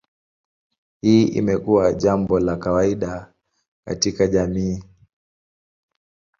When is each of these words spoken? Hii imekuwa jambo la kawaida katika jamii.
Hii 1.01 1.23
imekuwa 1.23 1.93
jambo 1.93 2.39
la 2.39 2.57
kawaida 2.57 3.33
katika 3.85 4.27
jamii. 4.27 4.83